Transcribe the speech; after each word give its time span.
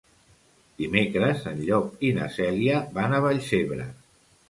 Dimecres 0.83 1.45
en 1.53 1.61
Llop 1.69 2.03
i 2.09 2.13
na 2.19 2.33
Cèlia 2.39 2.83
van 2.99 3.15
a 3.19 3.25
Vallcebre. 3.29 3.91